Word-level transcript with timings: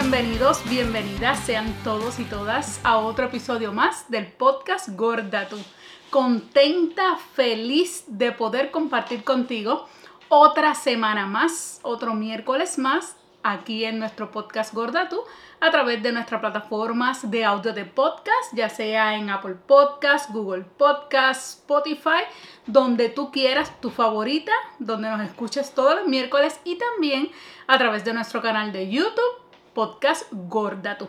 bienvenidos, 0.00 0.68
bienvenidas 0.68 1.38
sean 1.38 1.72
todos 1.84 2.18
y 2.18 2.24
todas 2.24 2.80
a 2.82 2.96
otro 2.96 3.26
episodio 3.26 3.72
más 3.72 4.10
del 4.10 4.26
podcast 4.26 4.88
Gorda 4.88 5.46
Tú. 5.48 5.56
Contenta, 6.10 7.16
feliz 7.34 8.02
de 8.08 8.32
poder 8.32 8.72
compartir 8.72 9.22
contigo 9.22 9.86
otra 10.28 10.74
semana 10.74 11.26
más, 11.26 11.78
otro 11.84 12.12
miércoles 12.12 12.76
más 12.76 13.14
aquí 13.44 13.84
en 13.84 14.00
nuestro 14.00 14.32
podcast 14.32 14.74
Gorda 14.74 15.08
Tú 15.08 15.20
a 15.60 15.70
través 15.70 16.02
de 16.02 16.10
nuestras 16.10 16.40
plataformas 16.40 17.30
de 17.30 17.44
audio 17.44 17.72
de 17.72 17.84
podcast, 17.84 18.52
ya 18.52 18.68
sea 18.68 19.14
en 19.14 19.30
Apple 19.30 19.54
Podcast, 19.66 20.30
Google 20.30 20.64
Podcast, 20.76 21.60
Spotify, 21.60 22.24
donde 22.66 23.10
tú 23.10 23.30
quieras, 23.30 23.80
tu 23.80 23.90
favorita, 23.90 24.52
donde 24.80 25.08
nos 25.08 25.20
escuches 25.20 25.72
todos 25.72 25.94
los 25.94 26.08
miércoles 26.08 26.58
y 26.64 26.76
también 26.78 27.30
a 27.68 27.78
través 27.78 28.04
de 28.04 28.12
nuestro 28.12 28.42
canal 28.42 28.72
de 28.72 28.90
YouTube, 28.90 29.43
Podcast 29.74 30.26
Gorda 30.32 30.96
Tú. 30.96 31.08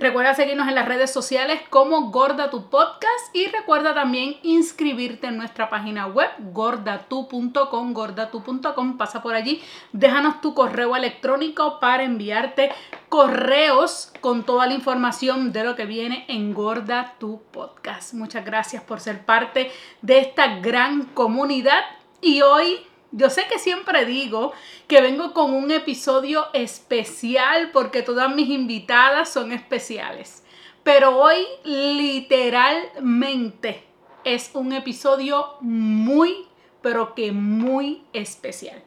Recuerda 0.00 0.32
seguirnos 0.32 0.66
en 0.66 0.74
las 0.74 0.88
redes 0.88 1.12
sociales 1.12 1.60
como 1.68 2.10
Gorda 2.10 2.48
Tu 2.48 2.70
Podcast 2.70 3.34
y 3.34 3.48
recuerda 3.48 3.92
también 3.92 4.36
inscribirte 4.42 5.26
en 5.26 5.36
nuestra 5.36 5.68
página 5.68 6.06
web 6.06 6.30
gordatu.com, 6.38 7.92
gordatu.com, 7.92 8.96
pasa 8.96 9.22
por 9.22 9.34
allí, 9.34 9.62
déjanos 9.92 10.40
tu 10.40 10.54
correo 10.54 10.96
electrónico 10.96 11.78
para 11.80 12.04
enviarte 12.04 12.72
correos 13.10 14.10
con 14.22 14.44
toda 14.44 14.66
la 14.66 14.72
información 14.72 15.52
de 15.52 15.64
lo 15.64 15.76
que 15.76 15.84
viene 15.84 16.24
en 16.28 16.54
Gorda 16.54 17.16
Tu 17.18 17.42
Podcast. 17.50 18.14
Muchas 18.14 18.46
gracias 18.46 18.82
por 18.82 19.00
ser 19.00 19.26
parte 19.26 19.70
de 20.00 20.20
esta 20.20 20.60
gran 20.60 21.04
comunidad 21.12 21.82
y 22.22 22.40
hoy 22.40 22.78
yo 23.12 23.30
sé 23.30 23.46
que 23.48 23.58
siempre 23.58 24.04
digo 24.04 24.52
que 24.86 25.00
vengo 25.00 25.34
con 25.34 25.52
un 25.52 25.70
episodio 25.70 26.48
especial 26.52 27.70
porque 27.72 28.02
todas 28.02 28.34
mis 28.34 28.50
invitadas 28.50 29.32
son 29.32 29.52
especiales. 29.52 30.44
Pero 30.82 31.16
hoy 31.18 31.46
literalmente 31.64 33.84
es 34.24 34.50
un 34.54 34.72
episodio 34.72 35.56
muy, 35.60 36.48
pero 36.82 37.14
que 37.14 37.30
muy 37.32 38.02
especial. 38.12 38.82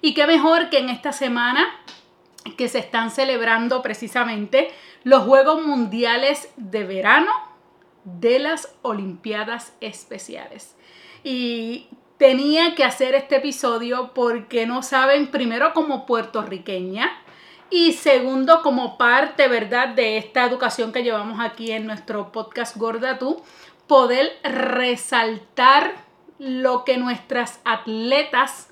Y 0.00 0.14
qué 0.14 0.26
mejor 0.26 0.70
que 0.70 0.78
en 0.78 0.88
esta 0.88 1.12
semana 1.12 1.66
que 2.56 2.68
se 2.68 2.78
están 2.78 3.10
celebrando 3.10 3.82
precisamente 3.82 4.70
los 5.02 5.24
Juegos 5.24 5.66
Mundiales 5.66 6.48
de 6.56 6.84
Verano 6.84 7.32
de 8.04 8.38
las 8.38 8.72
Olimpiadas 8.82 9.72
Especiales. 9.80 10.76
Y 11.24 11.88
tenía 12.18 12.74
que 12.74 12.84
hacer 12.84 13.14
este 13.14 13.36
episodio 13.36 14.12
porque 14.14 14.66
no 14.66 14.82
saben, 14.82 15.28
primero 15.28 15.72
como 15.74 16.06
puertorriqueña 16.06 17.10
y 17.70 17.92
segundo 17.92 18.62
como 18.62 18.96
parte, 18.96 19.48
¿verdad?, 19.48 19.88
de 19.88 20.18
esta 20.18 20.44
educación 20.44 20.92
que 20.92 21.02
llevamos 21.02 21.40
aquí 21.40 21.72
en 21.72 21.86
nuestro 21.86 22.32
podcast 22.32 22.76
Gorda 22.76 23.18
Tú, 23.18 23.42
poder 23.86 24.32
resaltar 24.42 25.94
lo 26.38 26.84
que 26.84 26.96
nuestras 26.96 27.60
atletas 27.64 28.68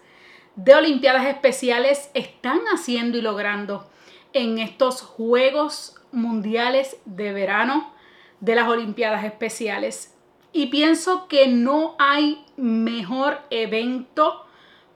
de 0.56 0.74
Olimpiadas 0.74 1.26
Especiales 1.26 2.10
están 2.14 2.60
haciendo 2.72 3.18
y 3.18 3.22
logrando 3.22 3.90
en 4.32 4.58
estos 4.58 5.02
Juegos 5.02 5.96
Mundiales 6.12 6.96
de 7.04 7.32
Verano 7.32 7.92
de 8.40 8.54
las 8.54 8.68
Olimpiadas 8.68 9.24
Especiales. 9.24 10.14
Y 10.52 10.66
pienso 10.66 11.26
que 11.26 11.48
no 11.48 11.96
hay 11.98 12.43
mejor 12.56 13.40
evento 13.50 14.44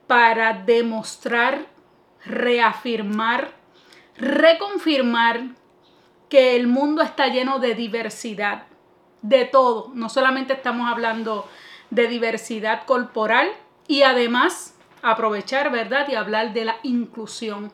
para 0.07 0.53
demostrar, 0.53 1.67
reafirmar, 2.25 3.51
reconfirmar 4.17 5.49
que 6.29 6.55
el 6.55 6.67
mundo 6.67 7.01
está 7.01 7.27
lleno 7.27 7.59
de 7.59 7.75
diversidad, 7.75 8.63
de 9.21 9.45
todo. 9.45 9.91
No 9.93 10.09
solamente 10.09 10.53
estamos 10.53 10.89
hablando 10.89 11.47
de 11.89 12.07
diversidad 12.07 12.85
corporal 12.85 13.49
y 13.87 14.03
además 14.03 14.75
aprovechar, 15.01 15.71
¿verdad? 15.71 16.07
Y 16.09 16.15
hablar 16.15 16.53
de 16.53 16.65
la 16.65 16.77
inclusión. 16.83 17.71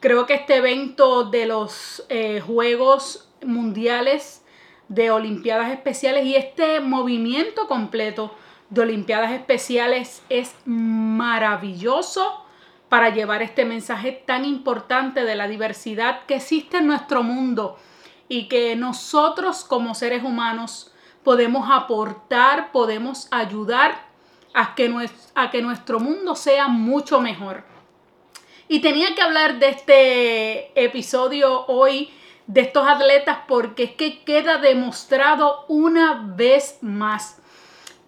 Creo 0.00 0.26
que 0.26 0.34
este 0.34 0.56
evento 0.56 1.24
de 1.24 1.46
los 1.46 2.04
eh, 2.08 2.40
Juegos 2.40 3.28
Mundiales 3.44 4.44
de 4.88 5.10
Olimpiadas 5.10 5.72
Especiales 5.72 6.26
y 6.26 6.36
este 6.36 6.80
movimiento 6.80 7.66
completo 7.66 8.34
de 8.70 8.80
Olimpiadas 8.80 9.32
Especiales 9.32 10.22
es 10.28 10.54
maravilloso 10.64 12.44
para 12.88 13.10
llevar 13.10 13.42
este 13.42 13.64
mensaje 13.64 14.12
tan 14.12 14.44
importante 14.44 15.24
de 15.24 15.34
la 15.34 15.48
diversidad 15.48 16.24
que 16.26 16.36
existe 16.36 16.78
en 16.78 16.86
nuestro 16.86 17.22
mundo 17.22 17.76
y 18.28 18.48
que 18.48 18.76
nosotros 18.76 19.64
como 19.64 19.94
seres 19.94 20.22
humanos 20.22 20.92
podemos 21.22 21.68
aportar, 21.70 22.70
podemos 22.72 23.28
ayudar 23.30 24.06
a 24.54 24.74
que, 24.74 24.88
nuestro 24.88 26.00
mundo 26.00 26.34
sea 26.34 26.68
mucho 26.68 27.20
mejor. 27.20 27.64
Y 28.68 28.80
tenía 28.80 29.14
que 29.14 29.22
hablar 29.22 29.58
de 29.58 29.68
este 29.68 30.84
episodio 30.84 31.66
hoy 31.66 32.10
de 32.46 32.62
estos 32.62 32.86
atletas 32.86 33.38
porque 33.46 33.84
es 33.84 33.90
que 33.92 34.22
queda 34.22 34.58
demostrado 34.58 35.64
una 35.68 36.32
vez 36.36 36.78
más 36.80 37.42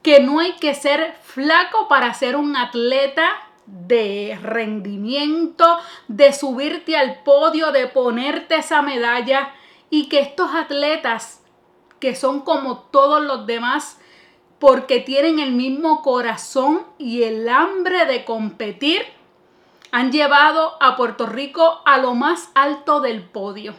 que 0.02 0.20
no 0.20 0.40
hay 0.40 0.52
que 0.54 0.74
ser 0.74 1.16
flaco 1.22 1.88
para 1.88 2.14
ser 2.14 2.36
un 2.36 2.56
atleta 2.56 3.28
de 3.66 4.38
rendimiento, 4.42 5.78
de 6.08 6.32
subirte 6.32 6.96
al 6.96 7.22
podio, 7.22 7.72
de 7.72 7.86
ponerte 7.86 8.56
esa 8.56 8.82
medalla 8.82 9.52
y 9.90 10.08
que 10.08 10.20
estos 10.20 10.54
atletas 10.54 11.42
que 12.00 12.14
son 12.14 12.40
como 12.40 12.78
todos 12.78 13.22
los 13.22 13.46
demás 13.46 13.98
porque 14.58 15.00
tienen 15.00 15.38
el 15.38 15.52
mismo 15.52 16.02
corazón 16.02 16.86
y 16.98 17.22
el 17.22 17.48
hambre 17.48 18.06
de 18.06 18.24
competir, 18.24 19.02
han 19.92 20.12
llevado 20.12 20.76
a 20.80 20.96
Puerto 20.96 21.26
Rico 21.26 21.80
a 21.84 21.98
lo 21.98 22.14
más 22.14 22.50
alto 22.54 23.00
del 23.00 23.22
podio. 23.22 23.74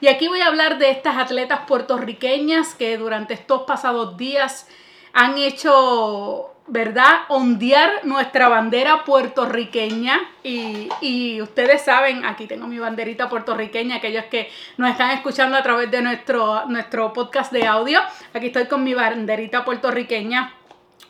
Y 0.00 0.08
aquí 0.08 0.28
voy 0.28 0.40
a 0.40 0.46
hablar 0.46 0.78
de 0.78 0.90
estas 0.90 1.16
atletas 1.16 1.60
puertorriqueñas 1.66 2.74
que 2.74 2.98
durante 2.98 3.34
estos 3.34 3.62
pasados 3.62 4.16
días 4.16 4.68
han 5.12 5.38
hecho, 5.38 6.54
¿verdad?, 6.66 7.22
ondear 7.28 8.04
nuestra 8.04 8.48
bandera 8.48 9.04
puertorriqueña. 9.04 10.20
Y, 10.42 11.40
ustedes 11.42 11.82
saben, 11.82 12.24
aquí 12.24 12.46
tengo 12.46 12.66
mi 12.66 12.78
banderita 12.78 13.28
puertorriqueña, 13.28 13.96
aquellos 13.96 14.24
que 14.26 14.50
nos 14.76 14.90
están 14.90 15.10
escuchando 15.10 15.56
a 15.56 15.62
través 15.62 15.90
de 15.90 16.02
nuestro, 16.02 16.66
nuestro 16.66 17.12
podcast 17.12 17.52
de 17.52 17.66
audio. 17.66 18.00
Aquí 18.32 18.46
estoy 18.46 18.66
con 18.66 18.84
mi 18.84 18.94
banderita 18.94 19.64
puertorriqueña 19.64 20.54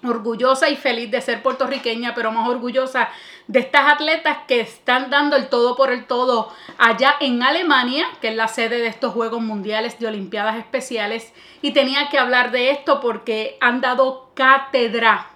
orgullosa 0.05 0.69
y 0.69 0.77
feliz 0.77 1.11
de 1.11 1.21
ser 1.21 1.43
puertorriqueña, 1.43 2.15
pero 2.15 2.33
más 2.33 2.49
orgullosa 2.49 3.09
de 3.47 3.61
estas 3.61 3.93
atletas 3.93 4.39
que 4.47 4.61
están 4.61 5.11
dando 5.11 5.37
el 5.37 5.49
todo 5.49 5.77
por 5.77 5.91
el 5.91 6.07
todo 6.07 6.53
allá 6.79 7.15
en 7.21 7.43
Alemania, 7.43 8.07
que 8.21 8.29
es 8.29 8.37
la 8.37 8.49
sede 8.49 8.79
de 8.79 8.89
estos 8.89 9.12
Juegos 9.12 9.41
Mundiales 9.41 9.99
de 9.99 10.07
Olimpiadas 10.07 10.57
Especiales. 10.57 11.33
Y 11.61 11.73
tenía 11.73 12.09
que 12.09 12.19
hablar 12.19 12.51
de 12.51 12.71
esto 12.71 13.01
porque 13.01 13.57
han 13.61 13.81
dado 13.81 14.31
cátedra, 14.35 15.31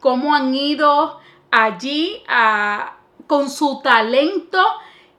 cómo 0.00 0.34
han 0.34 0.54
ido 0.54 1.20
allí 1.50 2.22
con 3.26 3.50
su 3.50 3.80
talento. 3.82 4.64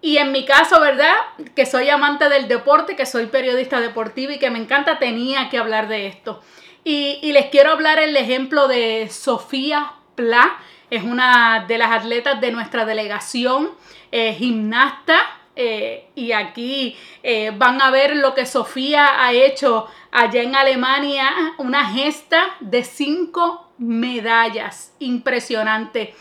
Y 0.02 0.18
en 0.18 0.34
mi 0.34 0.44
caso, 0.44 0.82
¿verdad? 0.82 1.16
Que 1.56 1.66
soy 1.66 1.90
amante 1.90 2.28
del 2.28 2.50
deporte, 2.50 2.98
que 2.98 3.06
soy 3.06 3.28
periodista 3.28 3.80
deportiva 3.80 4.34
y 4.34 4.40
que 4.40 4.50
me 4.50 4.60
encanta, 4.60 5.00
tenía 5.00 5.50
que 5.50 5.58
hablar 5.58 5.88
de 5.88 6.08
esto. 6.08 6.42
Y, 6.86 7.32
les 7.32 7.46
quiero 7.46 7.72
hablar 7.72 8.00
el 8.00 8.16
ejemplo 8.18 8.68
de 8.68 9.08
Sofía 9.10 9.94
Pla, 10.16 10.58
es 10.90 11.04
una 11.04 11.66
de 11.66 11.78
las 11.78 11.92
atletas 11.92 12.42
de 12.42 12.52
nuestra 12.52 12.86
delegación, 12.86 13.72
eh, 14.12 14.34
gimnasta, 14.34 15.18
eh, 15.56 16.10
y 16.16 16.34
aquí 16.34 16.98
eh, 17.22 17.52
van 17.56 17.82
a 17.82 17.90
ver 17.90 18.18
lo 18.18 18.34
que 18.34 18.46
Sofía 18.46 19.24
ha 19.24 19.32
hecho 19.32 19.88
allá 20.12 20.42
en 20.42 20.56
Alemania, 20.56 21.32
una 21.58 21.90
gesta 21.90 22.56
de 22.60 22.84
cinco 22.84 23.72
medallas, 23.78 24.94
impresionante. 25.00 26.14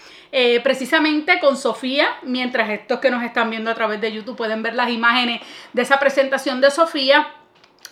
precisamente 0.62 1.38
con 1.40 1.58
Sofía, 1.58 2.06
mientras 2.22 2.70
estos 2.70 3.00
que 3.00 3.10
nos 3.10 3.22
están 3.22 3.50
viendo 3.50 3.70
a 3.70 3.74
través 3.74 4.00
de 4.00 4.12
YouTube 4.12 4.36
pueden 4.36 4.62
ver 4.62 4.74
las 4.74 4.88
imágenes 4.88 5.42
de 5.74 5.82
esa 5.82 5.98
presentación 5.98 6.62
de 6.62 6.70
Sofía, 6.70 7.28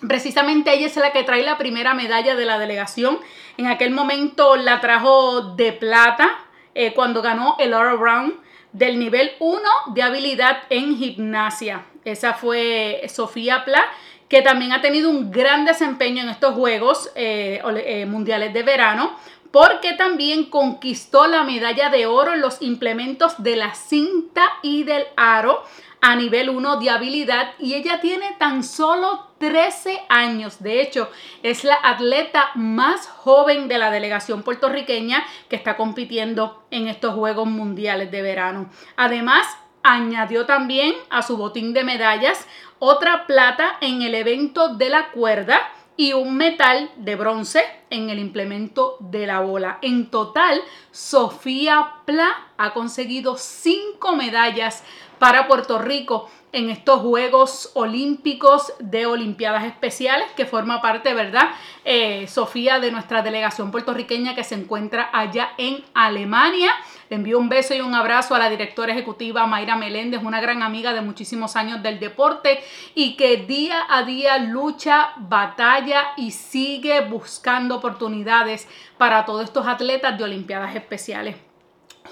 Precisamente 0.06 0.72
ella 0.72 0.86
es 0.86 0.96
la 0.96 1.12
que 1.12 1.24
trae 1.24 1.42
la 1.42 1.58
primera 1.58 1.94
medalla 1.94 2.34
de 2.34 2.44
la 2.46 2.58
delegación. 2.58 3.18
En 3.56 3.66
aquel 3.66 3.90
momento 3.90 4.56
la 4.56 4.80
trajo 4.80 5.54
de 5.54 5.72
plata 5.72 6.38
eh, 6.74 6.94
cuando 6.94 7.20
ganó 7.20 7.56
el 7.58 7.74
All 7.74 7.88
Around 7.88 8.34
del 8.72 8.98
nivel 8.98 9.32
1 9.40 9.60
de 9.94 10.02
habilidad 10.02 10.62
en 10.70 10.96
gimnasia. 10.96 11.84
Esa 12.04 12.34
fue 12.34 13.02
Sofía 13.08 13.64
Pla, 13.64 13.82
que 14.28 14.42
también 14.42 14.72
ha 14.72 14.80
tenido 14.80 15.10
un 15.10 15.30
gran 15.30 15.64
desempeño 15.64 16.22
en 16.22 16.30
estos 16.30 16.54
Juegos 16.54 17.10
eh, 17.14 17.60
eh, 17.84 18.06
Mundiales 18.06 18.54
de 18.54 18.62
Verano, 18.62 19.16
porque 19.50 19.94
también 19.94 20.44
conquistó 20.44 21.26
la 21.26 21.42
medalla 21.42 21.90
de 21.90 22.06
oro 22.06 22.34
en 22.34 22.40
los 22.40 22.62
implementos 22.62 23.42
de 23.42 23.56
la 23.56 23.74
cinta 23.74 24.44
y 24.62 24.84
del 24.84 25.04
aro 25.16 25.64
a 26.00 26.14
nivel 26.14 26.48
1 26.48 26.76
de 26.78 26.90
habilidad 26.90 27.52
y 27.58 27.74
ella 27.74 28.00
tiene 28.00 28.36
tan 28.38 28.62
solo 28.62 29.29
13 29.40 30.02
años. 30.10 30.62
De 30.62 30.82
hecho, 30.82 31.08
es 31.42 31.64
la 31.64 31.78
atleta 31.82 32.50
más 32.54 33.08
joven 33.08 33.68
de 33.68 33.78
la 33.78 33.90
delegación 33.90 34.42
puertorriqueña 34.42 35.24
que 35.48 35.56
está 35.56 35.78
compitiendo 35.78 36.62
en 36.70 36.88
estos 36.88 37.14
Juegos 37.14 37.48
Mundiales 37.48 38.10
de 38.10 38.20
Verano. 38.20 38.70
Además, 38.96 39.46
añadió 39.82 40.44
también 40.44 40.94
a 41.08 41.22
su 41.22 41.38
botín 41.38 41.72
de 41.72 41.84
medallas 41.84 42.46
otra 42.78 43.26
plata 43.26 43.78
en 43.80 44.02
el 44.02 44.14
evento 44.14 44.74
de 44.74 44.90
la 44.90 45.10
cuerda 45.10 45.58
y 45.96 46.12
un 46.12 46.36
metal 46.36 46.90
de 46.96 47.16
bronce 47.16 47.62
en 47.88 48.10
el 48.10 48.18
implemento 48.18 48.98
de 49.00 49.26
la 49.26 49.40
bola. 49.40 49.78
En 49.80 50.10
total, 50.10 50.60
Sofía 50.90 51.94
Pla 52.04 52.48
ha 52.58 52.72
conseguido 52.72 53.36
cinco 53.38 54.16
medallas 54.16 54.84
para 55.20 55.46
Puerto 55.46 55.78
Rico 55.78 56.30
en 56.52 56.70
estos 56.70 57.02
Juegos 57.02 57.70
Olímpicos 57.74 58.72
de 58.80 59.04
Olimpiadas 59.04 59.64
Especiales, 59.64 60.26
que 60.34 60.46
forma 60.46 60.80
parte, 60.80 61.12
¿verdad? 61.14 61.50
Eh, 61.84 62.26
Sofía 62.26 62.80
de 62.80 62.90
nuestra 62.90 63.22
delegación 63.22 63.70
puertorriqueña 63.70 64.34
que 64.34 64.44
se 64.44 64.54
encuentra 64.54 65.10
allá 65.12 65.50
en 65.58 65.84
Alemania. 65.94 66.72
Le 67.10 67.16
envío 67.16 67.38
un 67.38 67.50
beso 67.50 67.74
y 67.74 67.82
un 67.82 67.94
abrazo 67.94 68.34
a 68.34 68.38
la 68.38 68.48
directora 68.48 68.92
ejecutiva 68.92 69.46
Mayra 69.46 69.76
Meléndez, 69.76 70.22
una 70.24 70.40
gran 70.40 70.62
amiga 70.62 70.94
de 70.94 71.02
muchísimos 71.02 71.54
años 71.54 71.82
del 71.82 72.00
deporte 72.00 72.64
y 72.94 73.14
que 73.16 73.36
día 73.36 73.84
a 73.90 74.02
día 74.04 74.38
lucha, 74.38 75.10
batalla 75.18 76.12
y 76.16 76.30
sigue 76.30 77.02
buscando 77.02 77.76
oportunidades 77.76 78.66
para 78.96 79.26
todos 79.26 79.44
estos 79.44 79.66
atletas 79.66 80.16
de 80.16 80.24
Olimpiadas 80.24 80.74
Especiales. 80.74 81.49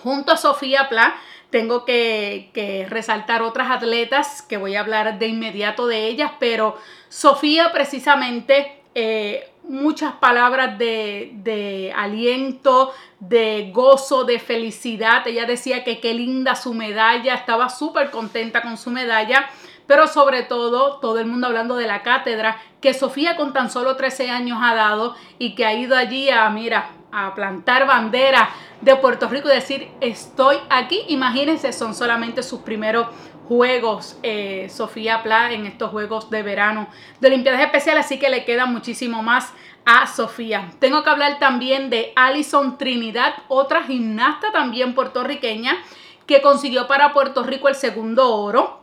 Junto 0.03 0.33
a 0.33 0.37
Sofía 0.37 0.89
Pla, 0.89 1.17
tengo 1.51 1.85
que, 1.85 2.87
resaltar 2.89 3.43
otras 3.43 3.71
atletas 3.71 4.43
que 4.43 4.57
voy 4.57 4.77
a 4.77 4.81
hablar 4.81 5.19
de 5.19 5.29
inmediato 5.29 5.87
de 5.87 6.07
ellas, 6.07 6.33
pero 6.39 6.77
Sofía 7.09 7.73
precisamente 7.73 8.81
eh, 8.95 9.49
muchas 9.65 10.15
palabras 10.15 10.79
de, 10.79 11.31
de, 11.35 11.93
aliento, 11.97 12.93
de 13.21 13.71
gozo, 13.73 14.25
de 14.25 14.39
felicidad. 14.39 15.27
Ella 15.27 15.47
decía 15.47 15.85
que 15.85 16.01
qué 16.01 16.15
linda 16.15 16.55
su 16.55 16.75
medalla, 16.75 17.35
estaba 17.35 17.69
súper 17.69 18.11
contenta 18.11 18.61
con 18.63 18.77
su 18.77 18.91
medalla, 18.91 19.49
pero 19.87 20.07
sobre 20.07 20.43
todo 20.43 20.99
todo 20.99 21.19
el 21.19 21.27
mundo 21.27 21.47
hablando 21.47 21.77
de 21.77 21.87
la 21.87 22.03
cátedra 22.03 22.61
que 22.81 22.93
Sofía 22.95 23.37
con 23.37 23.53
tan 23.53 23.71
solo 23.71 23.97
13 23.97 24.31
años 24.31 24.59
ha 24.63 24.75
dado 24.75 25.17
y 25.39 25.55
que 25.55 25.65
ha 25.65 25.73
ido 25.73 25.97
allí 25.97 26.29
a, 26.29 26.49
mira, 26.51 26.91
a 27.13 27.35
plantar 27.35 27.87
bandera 27.87 28.51
de 28.81 28.97
Puerto 28.97 29.29
Rico 29.29 29.49
y 29.49 29.55
decir, 29.55 29.91
estoy 30.01 30.57
aquí. 30.71 31.03
Imagínense, 31.09 31.73
son 31.73 31.95
solamente 31.95 32.43
sus 32.43 32.61
primeros 32.61 33.09
juegos, 33.49 34.19
eh, 34.23 34.69
Sofía 34.71 35.23
Pla, 35.23 35.53
en 35.53 35.67
estos 35.67 35.91
juegos 35.91 36.29
de 36.29 36.43
verano 36.43 36.87
de 37.19 37.29
Olimpiadas 37.29 37.63
Especiales, 37.63 38.05
así 38.05 38.19
que 38.19 38.29
le 38.29 38.45
queda 38.45 38.67
muchísimo 38.67 39.23
más 39.23 39.55
a 39.87 40.07
Sofía. 40.07 40.71
Tengo 40.81 41.03
que 41.03 41.09
hablar 41.09 41.39
también 41.39 41.89
de 41.89 42.13
Alison 42.15 42.77
Trinidad, 42.77 43.35
otra 43.49 43.85
gimnasta 43.85 44.53
también 44.53 44.95
puertorriqueña 44.95 45.79
que 46.27 46.43
consiguió 46.43 46.87
para 46.87 47.15
Puerto 47.15 47.43
Rico 47.43 47.69
el 47.69 47.75
segundo 47.75 48.37
oro. 48.37 48.83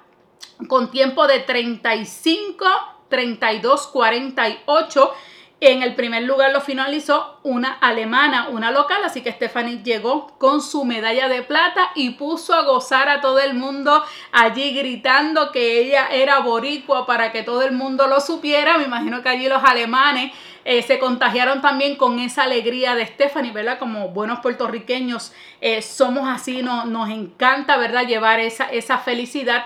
con 0.68 0.90
tiempo 0.90 1.26
de 1.26 1.40
35 1.40 2.93
32-48. 3.14 5.10
En 5.60 5.82
el 5.82 5.94
primer 5.94 6.24
lugar 6.24 6.52
lo 6.52 6.60
finalizó 6.60 7.38
una 7.42 7.72
alemana, 7.72 8.48
una 8.50 8.70
local, 8.70 9.02
así 9.04 9.22
que 9.22 9.32
Stephanie 9.32 9.82
llegó 9.82 10.36
con 10.36 10.60
su 10.60 10.84
medalla 10.84 11.28
de 11.28 11.42
plata 11.42 11.90
y 11.94 12.10
puso 12.10 12.54
a 12.54 12.64
gozar 12.64 13.08
a 13.08 13.20
todo 13.20 13.38
el 13.38 13.54
mundo 13.54 14.04
allí 14.32 14.74
gritando 14.74 15.52
que 15.52 15.80
ella 15.80 16.08
era 16.08 16.40
boricua 16.40 17.06
para 17.06 17.32
que 17.32 17.42
todo 17.42 17.62
el 17.62 17.72
mundo 17.72 18.08
lo 18.08 18.20
supiera. 18.20 18.76
Me 18.76 18.84
imagino 18.84 19.22
que 19.22 19.30
allí 19.30 19.48
los 19.48 19.64
alemanes 19.64 20.32
eh, 20.66 20.82
se 20.82 20.98
contagiaron 20.98 21.60
también 21.60 21.96
con 21.96 22.18
esa 22.18 22.42
alegría 22.42 22.94
de 22.94 23.06
Stephanie, 23.06 23.52
¿verdad? 23.52 23.78
Como 23.78 24.08
buenos 24.08 24.40
puertorriqueños 24.40 25.32
eh, 25.60 25.82
somos 25.82 26.28
así, 26.28 26.62
no, 26.62 26.84
nos 26.84 27.08
encanta, 27.10 27.76
¿verdad? 27.76 28.06
Llevar 28.06 28.40
esa, 28.40 28.66
esa 28.70 28.98
felicidad. 28.98 29.64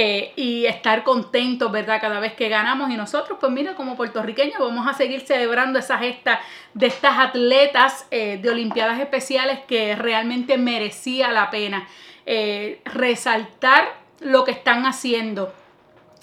Eh, 0.00 0.32
y 0.36 0.64
estar 0.66 1.02
contentos, 1.02 1.72
¿verdad? 1.72 2.00
Cada 2.00 2.20
vez 2.20 2.34
que 2.34 2.48
ganamos 2.48 2.88
y 2.88 2.96
nosotros, 2.96 3.36
pues 3.40 3.50
mira, 3.50 3.74
como 3.74 3.96
puertorriqueños 3.96 4.60
vamos 4.60 4.86
a 4.86 4.94
seguir 4.94 5.22
celebrando 5.22 5.80
esa 5.80 5.98
gesta 5.98 6.40
de 6.72 6.86
estas 6.86 7.18
atletas 7.18 8.06
eh, 8.12 8.38
de 8.40 8.48
Olimpiadas 8.48 9.00
Especiales 9.00 9.58
que 9.66 9.96
realmente 9.96 10.56
merecía 10.56 11.32
la 11.32 11.50
pena 11.50 11.88
eh, 12.26 12.80
resaltar 12.84 13.92
lo 14.20 14.44
que 14.44 14.52
están 14.52 14.86
haciendo. 14.86 15.52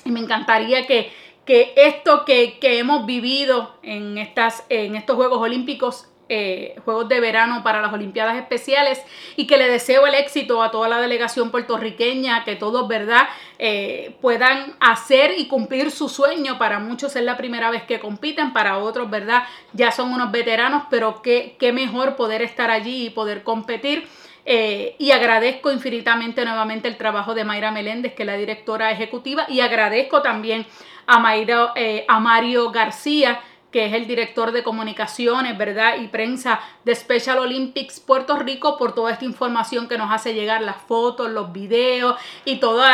Y 0.06 0.12
me 0.12 0.22
encantaría 0.22 0.88
que, 0.88 1.12
que 1.44 1.74
esto 1.76 2.24
que, 2.24 2.60
que, 2.60 2.80
hemos 2.80 3.06
vivido 3.06 3.76
en, 3.84 4.18
estas, 4.18 4.64
en 4.70 4.96
estos 4.96 5.18
Juegos 5.18 5.42
Olímpicos 5.42 6.08
eh, 6.28 6.76
Juegos 6.84 7.08
de 7.08 7.20
Verano 7.20 7.62
para 7.64 7.82
las 7.82 7.94
Olimpiadas 7.94 8.36
Especiales 8.36 9.00
y 9.36 9.46
que 9.46 9.58
le 9.58 9.70
deseo 9.70 10.08
el 10.08 10.16
éxito 10.16 10.64
a 10.64 10.72
toda 10.72 10.90
la 10.90 11.00
delegación 11.00 11.52
puertorriqueña, 11.52 12.44
que 12.44 12.56
todos, 12.56 12.88
¿verdad?, 12.88 13.28
eh, 13.60 14.16
puedan 14.22 14.76
hacer 14.80 15.36
y 15.38 15.48
cumplir 15.48 15.92
su 15.92 16.10
sueño. 16.10 16.58
Para 16.58 16.80
muchos 16.80 17.16
es 17.16 17.24
la 17.24 17.38
primera 17.38 17.70
vez 17.70 17.84
que 17.84 18.00
compiten, 18.00 18.54
para 18.54 18.80
otros, 18.80 19.10
¿verdad?, 19.10 19.44
ya 19.74 19.92
son 19.92 20.12
unos 20.12 20.32
veteranos, 20.32 20.84
pero 20.90 21.22
qué, 21.22 21.56
qué 21.60 21.72
mejor 21.72 22.16
poder 22.16 22.42
estar 22.42 22.72
allí 22.72 23.06
y 23.06 23.10
poder 23.12 23.44
competir. 23.44 24.08
Eh, 24.48 24.96
y 24.98 25.12
agradezco 25.12 25.72
infinitamente 25.72 26.44
nuevamente 26.44 26.88
el 26.88 26.98
trabajo 26.98 27.36
de 27.36 27.44
Mayra 27.44 27.72
Meléndez, 27.72 28.14
que 28.14 28.24
es 28.24 28.28
la 28.28 28.38
directora 28.38 28.92
ejecutiva, 28.92 29.46
y 29.48 29.60
agradezco 29.60 30.24
también 30.24 30.66
a, 31.06 31.20
Mayra, 31.20 31.74
a 32.08 32.20
Mario 32.20 32.72
García, 32.72 33.42
que 33.72 33.86
es 33.86 33.94
el 33.94 34.08
director 34.08 34.52
de 34.52 34.64
comunicaciones, 34.64 35.58
¿verdad? 35.58 35.98
Y 36.00 36.08
prensa 36.08 36.60
de 36.86 36.96
Special 36.96 37.40
Olympics 37.40 38.00
Puerto 38.00 38.38
Rico, 38.38 38.78
por 38.78 38.96
toda 38.96 39.12
esta 39.12 39.26
información 39.26 39.88
que 39.88 39.98
nos 39.98 40.12
hace 40.12 40.34
llegar, 40.34 40.62
las 40.62 40.78
fotos, 40.78 41.30
los 41.30 41.52
videos 41.52 42.16
y 42.46 42.58
todos 42.58 42.86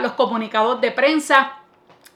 los 0.00 0.12
comunicados 0.12 0.80
de 0.80 0.90
prensa 0.90 1.55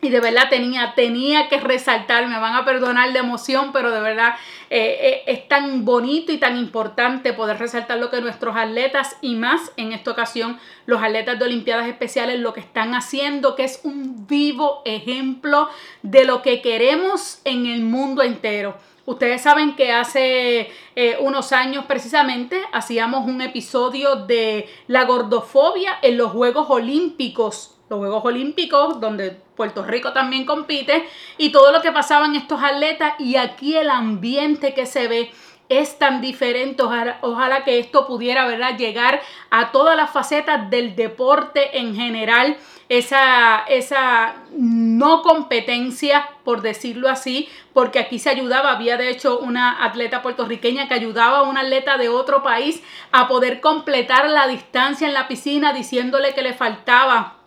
y 0.02 0.08
de 0.08 0.20
verdad 0.20 0.48
tenía, 0.48 0.94
tenía 0.94 1.48
que 1.48 1.60
resaltar, 1.60 2.26
me 2.26 2.38
van 2.38 2.54
a 2.54 2.64
perdonar 2.64 3.12
de 3.12 3.18
emoción, 3.18 3.72
pero 3.72 3.90
de 3.90 4.00
verdad 4.00 4.34
eh, 4.70 4.98
eh, 5.00 5.22
es 5.26 5.46
tan 5.46 5.84
bonito 5.84 6.32
y 6.32 6.38
tan 6.38 6.56
importante 6.56 7.32
poder 7.32 7.58
resaltar 7.58 7.98
lo 7.98 8.10
que 8.10 8.20
nuestros 8.20 8.56
atletas 8.56 9.16
y 9.20 9.34
más 9.34 9.72
en 9.76 9.92
esta 9.92 10.10
ocasión 10.10 10.58
los 10.86 11.02
atletas 11.02 11.38
de 11.38 11.44
Olimpiadas 11.44 11.86
Especiales 11.86 12.40
lo 12.40 12.54
que 12.54 12.60
están 12.60 12.94
haciendo, 12.94 13.56
que 13.56 13.64
es 13.64 13.80
un 13.84 14.26
vivo 14.26 14.82
ejemplo 14.84 15.68
de 16.02 16.24
lo 16.24 16.40
que 16.40 16.62
queremos 16.62 17.40
en 17.44 17.66
el 17.66 17.82
mundo 17.82 18.22
entero. 18.22 18.76
Ustedes 19.04 19.42
saben 19.42 19.74
que 19.74 19.92
hace 19.92 20.70
eh, 20.94 21.16
unos 21.20 21.52
años 21.52 21.84
precisamente 21.86 22.60
hacíamos 22.72 23.26
un 23.26 23.40
episodio 23.42 24.16
de 24.16 24.68
la 24.86 25.04
gordofobia 25.04 25.98
en 26.02 26.16
los 26.16 26.30
Juegos 26.30 26.66
Olímpicos 26.70 27.79
los 27.90 27.98
Juegos 27.98 28.24
Olímpicos, 28.24 29.00
donde 29.00 29.36
Puerto 29.56 29.84
Rico 29.84 30.12
también 30.12 30.46
compite, 30.46 31.06
y 31.36 31.50
todo 31.50 31.72
lo 31.72 31.82
que 31.82 31.90
pasaba 31.90 32.26
en 32.26 32.36
estos 32.36 32.62
atletas, 32.62 33.14
y 33.18 33.34
aquí 33.34 33.76
el 33.76 33.90
ambiente 33.90 34.72
que 34.74 34.86
se 34.86 35.08
ve 35.08 35.30
es 35.68 35.98
tan 35.98 36.20
diferente. 36.20 36.82
Ojalá, 37.22 37.64
que 37.64 37.78
esto 37.78 38.06
pudiera 38.06 38.46
¿verdad? 38.46 38.76
llegar 38.76 39.20
a 39.50 39.72
todas 39.72 39.96
las 39.96 40.10
facetas 40.10 40.70
del 40.70 40.94
deporte 40.94 41.78
en 41.78 41.94
general. 41.94 42.56
Esa, 42.88 43.60
esa 43.68 44.34
no 44.52 45.22
competencia, 45.22 46.28
por 46.42 46.60
decirlo 46.60 47.08
así, 47.08 47.48
porque 47.72 48.00
aquí 48.00 48.18
se 48.18 48.30
ayudaba. 48.30 48.72
Había 48.72 48.96
de 48.96 49.10
hecho 49.10 49.38
una 49.38 49.84
atleta 49.84 50.22
puertorriqueña 50.22 50.88
que 50.88 50.94
ayudaba 50.94 51.38
a 51.38 51.42
un 51.42 51.56
atleta 51.56 51.98
de 51.98 52.08
otro 52.08 52.42
país 52.42 52.82
a 53.12 53.28
poder 53.28 53.60
completar 53.60 54.28
la 54.28 54.48
distancia 54.48 55.06
en 55.06 55.14
la 55.14 55.28
piscina 55.28 55.72
diciéndole 55.72 56.34
que 56.34 56.42
le 56.42 56.52
faltaba 56.52 57.39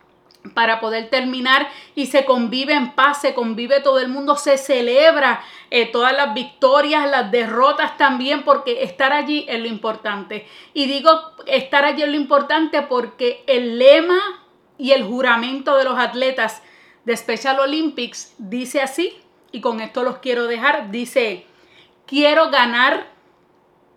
para 0.53 0.79
poder 0.79 1.09
terminar 1.09 1.69
y 1.95 2.07
se 2.07 2.25
convive 2.25 2.73
en 2.73 2.91
paz, 2.91 3.21
se 3.21 3.33
convive 3.33 3.79
todo 3.79 3.99
el 3.99 4.09
mundo, 4.09 4.35
se 4.35 4.57
celebra 4.57 5.41
eh, 5.71 5.85
todas 5.91 6.13
las 6.13 6.33
victorias, 6.33 7.09
las 7.09 7.31
derrotas 7.31 7.97
también, 7.97 8.43
porque 8.43 8.83
estar 8.83 9.13
allí 9.13 9.45
es 9.47 9.59
lo 9.59 9.67
importante. 9.67 10.45
Y 10.73 10.85
digo 10.85 11.09
estar 11.47 11.85
allí 11.85 12.03
es 12.03 12.09
lo 12.09 12.15
importante 12.15 12.81
porque 12.81 13.43
el 13.47 13.79
lema 13.79 14.19
y 14.77 14.91
el 14.91 15.03
juramento 15.03 15.77
de 15.77 15.85
los 15.85 15.97
atletas 15.97 16.61
de 17.05 17.15
Special 17.15 17.59
Olympics 17.59 18.35
dice 18.37 18.81
así, 18.81 19.13
y 19.51 19.61
con 19.61 19.79
esto 19.79 20.03
los 20.03 20.17
quiero 20.17 20.47
dejar, 20.47 20.91
dice, 20.91 21.45
quiero 22.05 22.49
ganar, 22.49 23.07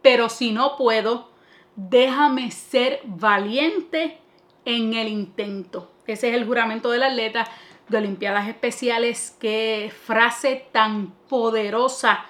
pero 0.02 0.28
si 0.28 0.52
no 0.52 0.76
puedo, 0.76 1.30
déjame 1.76 2.50
ser 2.50 3.00
valiente 3.04 4.18
en 4.66 4.92
el 4.92 5.08
intento. 5.08 5.90
Ese 6.06 6.28
es 6.28 6.34
el 6.34 6.44
juramento 6.44 6.90
del 6.90 7.04
atleta 7.04 7.46
de 7.88 7.96
Olimpiadas 7.96 8.48
Especiales. 8.48 9.34
Qué 9.40 9.90
frase 10.04 10.68
tan 10.72 11.12
poderosa, 11.28 12.26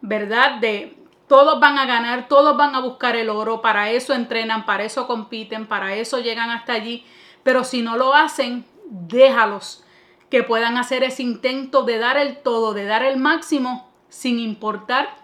¿verdad? 0.00 0.58
De 0.58 0.96
todos 1.28 1.60
van 1.60 1.78
a 1.78 1.86
ganar, 1.86 2.26
todos 2.26 2.56
van 2.56 2.74
a 2.74 2.80
buscar 2.80 3.16
el 3.16 3.30
oro, 3.30 3.60
para 3.62 3.90
eso 3.90 4.14
entrenan, 4.14 4.66
para 4.66 4.84
eso 4.84 5.06
compiten, 5.06 5.66
para 5.66 5.94
eso 5.94 6.18
llegan 6.18 6.50
hasta 6.50 6.72
allí. 6.72 7.04
Pero 7.42 7.64
si 7.64 7.82
no 7.82 7.96
lo 7.96 8.14
hacen, 8.14 8.64
déjalos 8.86 9.84
que 10.30 10.42
puedan 10.42 10.78
hacer 10.78 11.04
ese 11.04 11.22
intento 11.22 11.84
de 11.84 11.98
dar 11.98 12.16
el 12.16 12.38
todo, 12.38 12.74
de 12.74 12.86
dar 12.86 13.02
el 13.02 13.18
máximo, 13.18 13.90
sin 14.08 14.38
importar 14.38 15.16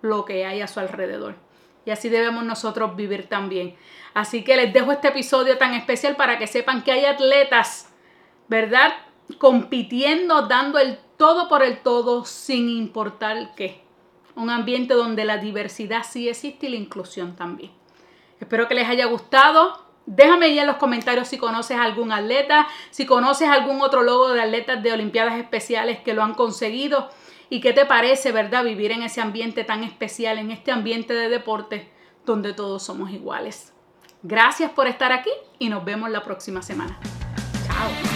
lo 0.00 0.24
que 0.24 0.46
hay 0.46 0.62
a 0.62 0.68
su 0.68 0.80
alrededor. 0.80 1.36
Y 1.88 1.90
así 1.90 2.10
debemos 2.10 2.44
nosotros 2.44 2.96
vivir 2.96 3.30
también. 3.30 3.74
Así 4.12 4.44
que 4.44 4.58
les 4.58 4.74
dejo 4.74 4.92
este 4.92 5.08
episodio 5.08 5.56
tan 5.56 5.72
especial 5.72 6.16
para 6.16 6.36
que 6.38 6.46
sepan 6.46 6.82
que 6.82 6.92
hay 6.92 7.06
atletas, 7.06 7.88
¿verdad? 8.46 8.92
Compitiendo, 9.38 10.42
dando 10.42 10.78
el 10.78 10.98
todo 11.16 11.48
por 11.48 11.62
el 11.62 11.78
todo, 11.78 12.26
sin 12.26 12.68
importar 12.68 13.54
qué. 13.56 13.80
Un 14.36 14.50
ambiente 14.50 14.92
donde 14.92 15.24
la 15.24 15.38
diversidad 15.38 16.02
sí 16.06 16.28
existe 16.28 16.66
y 16.66 16.72
la 16.72 16.76
inclusión 16.76 17.36
también. 17.36 17.70
Espero 18.38 18.68
que 18.68 18.74
les 18.74 18.86
haya 18.86 19.06
gustado. 19.06 19.87
Déjame 20.10 20.46
ahí 20.46 20.58
en 20.58 20.66
los 20.66 20.76
comentarios 20.76 21.28
si 21.28 21.36
conoces 21.36 21.76
algún 21.76 22.12
atleta, 22.12 22.66
si 22.90 23.04
conoces 23.04 23.46
algún 23.46 23.82
otro 23.82 24.02
logo 24.02 24.32
de 24.32 24.40
atletas 24.40 24.82
de 24.82 24.90
Olimpiadas 24.90 25.34
Especiales 25.34 25.98
que 25.98 26.14
lo 26.14 26.22
han 26.22 26.32
conseguido 26.32 27.10
y 27.50 27.60
qué 27.60 27.74
te 27.74 27.84
parece, 27.84 28.32
¿verdad? 28.32 28.64
Vivir 28.64 28.90
en 28.90 29.02
ese 29.02 29.20
ambiente 29.20 29.64
tan 29.64 29.84
especial, 29.84 30.38
en 30.38 30.50
este 30.50 30.72
ambiente 30.72 31.12
de 31.12 31.28
deporte 31.28 31.92
donde 32.24 32.54
todos 32.54 32.82
somos 32.82 33.10
iguales. 33.10 33.74
Gracias 34.22 34.70
por 34.70 34.86
estar 34.86 35.12
aquí 35.12 35.30
y 35.58 35.68
nos 35.68 35.84
vemos 35.84 36.08
la 36.08 36.22
próxima 36.22 36.62
semana. 36.62 36.98
Chao. 37.66 38.07